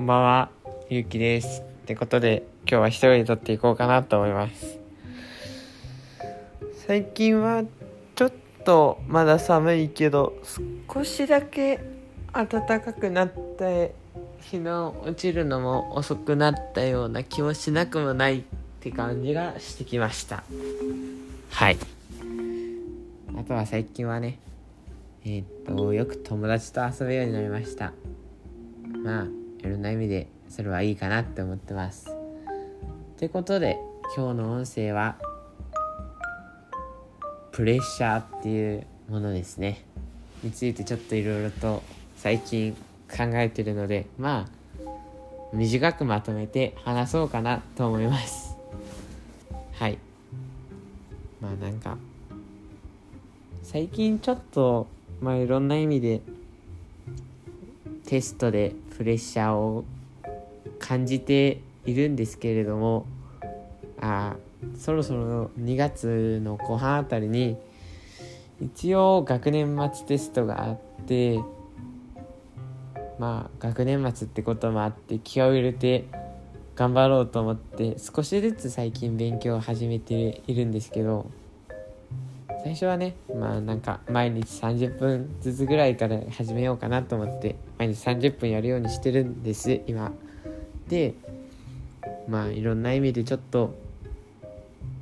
[0.00, 0.50] こんばんは、
[0.88, 1.60] ゆうきです。
[1.60, 4.78] ってことで、今日は一人で撮っていこうかなと思います。
[6.86, 7.64] 最近は、
[8.14, 8.32] ちょっ
[8.64, 10.40] とまだ寒いけど、
[10.90, 11.80] 少しだけ
[12.32, 13.94] 暖かくなって、
[14.40, 18.42] 日の落ちるのも遅くなったような気もしなくもないっ
[18.80, 20.42] て感じがしてきました。
[21.50, 21.76] はい。
[23.36, 24.38] あとは最近はね、
[25.26, 27.92] えーっと、よく友達と遊ぶようになりました。
[29.04, 32.08] まあいろんな意味でそれはいいかなって思ってます。
[32.10, 33.78] ってことで
[34.16, 35.16] 今日の音声は
[37.52, 39.84] プレッシャーっていうものですね。
[40.42, 41.82] についてちょっといろいろと
[42.16, 42.72] 最近
[43.14, 44.60] 考えてるのでまあ
[45.52, 48.56] 短くまとめて話そうかなと思います。
[49.72, 49.98] はい。
[51.42, 51.98] まあなんか
[53.62, 54.86] 最近ちょっと
[55.20, 56.22] まあいろんな意味で
[58.10, 59.84] テストでプレッシャーを
[60.80, 63.06] 感じているんですけれども
[64.00, 64.34] あ
[64.76, 67.56] そろそろ2月の後半あたりに
[68.60, 71.38] 一応学年末テストがあって
[73.20, 76.06] まあ学年末ってこともあって気を入れて
[76.74, 81.30] 頑張ろうと思って少しずつ最近勉強を始めているんですけど
[82.62, 90.12] 最初はねまあなんか毎日30分ずつぐらいから始めようかなと思って毎日30分やるようにしてるんです今。
[90.88, 91.14] で
[92.28, 93.74] まあいろんな意味でちょっと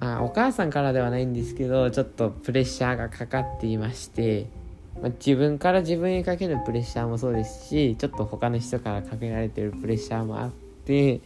[0.01, 4.47] あお母さんからではないんですけどちょっとプレッシャーがかかっていまして、
[5.01, 10.51] まあ、自分から自分にかけるプレッシャーもそうですしちょっと他の人からかけられてるプレッシャーもあっ
[10.84, 11.20] て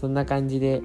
[0.00, 0.82] そんな感じで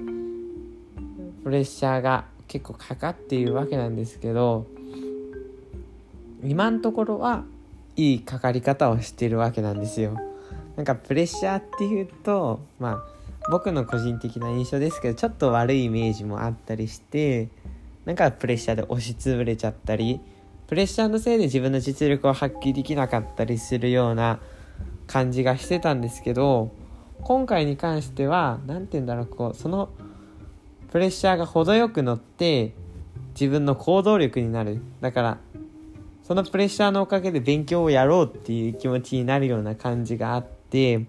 [1.42, 4.66] プレッシャーが結構かかっているわけなんですけど
[6.44, 7.44] 今のところは
[7.96, 10.20] いいかかり方をしてるわけなんですよ。
[10.76, 13.16] なんかプレッシャーっていうとまあ
[13.50, 17.48] 僕の個人的な印象ですけどちょっと悪いイメージもあったりして
[18.04, 20.20] なんかプレッシャーで押しつぶれちゃったり
[20.66, 24.40] プレッシャーのせいで自分の実力を発揮できなかったりするような
[25.06, 26.72] 感じがしてたんですけど
[27.22, 29.90] 今回に関しては何て言うんだろうこうその
[30.96, 32.72] プレッシャーが程よく乗って
[33.38, 34.80] 自分の行動力になる。
[35.02, 35.38] だから
[36.22, 41.04] そのプレッシャーのおかげで勉強をやろうっていう気持ちになるような感じがあって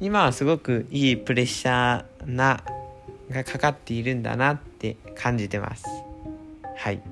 [0.00, 2.62] 今はすごくいいプレッシャーな
[3.28, 5.84] がかかっているんだなって感じてます。
[6.76, 7.02] はい。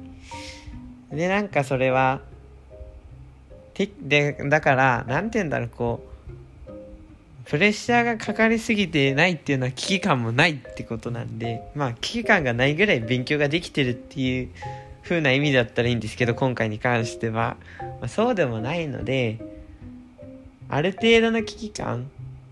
[1.11, 2.21] でなんかそれは
[3.75, 6.12] てでだから何て言うんだろうこう
[7.45, 14.49] プレッシャーがかかりすぎてないっていうのは危機感もないってことなんでまあ危機感がないぐらい勉強ができてるっていう
[15.03, 19.41] 風な意味だったらいいんですけど今回に関しては、まあ、そうでもないので
[20.69, 22.11] ある程度の危機感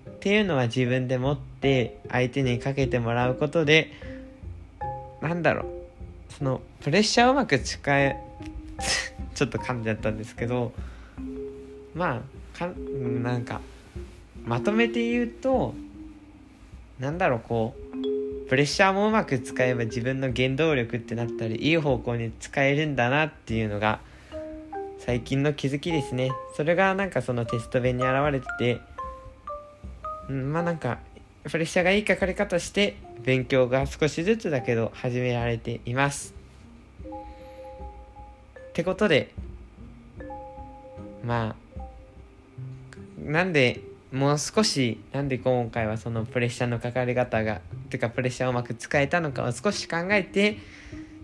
[0.09, 3.91] っていうのは自分で持って相手にかけてもらうことで
[5.21, 5.81] なんだろう。
[6.31, 8.17] そのプレッシャーをうまく使え
[9.35, 10.73] ちょっと噛んじゃったんですけど
[11.95, 12.23] ま
[12.55, 12.71] あか
[13.23, 13.61] なんか
[14.45, 15.75] まとめて言うと
[16.99, 24.01] なんだろうこうプレッシャーもうまく使えば自分の原動力ってなったりいい方向に使えるんだなっていうのが
[24.99, 26.31] 最近の気づきですね。
[26.57, 28.81] それがなんかそのテスト弁に現れてて
[30.29, 30.99] うんまあなんか
[31.45, 36.35] プレッシャーがいいかかり方して勉強が少しずつだけど始められています。
[38.71, 39.33] ってことで
[41.25, 41.81] まあ
[43.23, 43.81] なんで
[44.13, 47.61] もう少しなんで今回はそのプレッシャーのかかり方が
[47.91, 50.59] てかプレッシャーをうまく使えたのかを少し考えて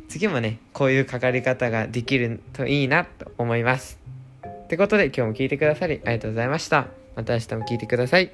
[0.08, 3.98] 次もねこういうかかり方ができるといいなと思います。
[4.46, 6.86] ってことで今日も聞いてくださりありがとうございました。
[7.16, 8.30] また明日も聞いてください。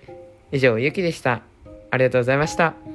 [0.50, 1.42] 以上ゆきでした。
[1.90, 2.91] ありがとうございました。